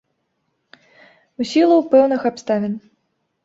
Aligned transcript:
У 1.39 1.49
сілу 1.51 1.77
пэўных 1.95 2.21
абставін. 2.33 2.73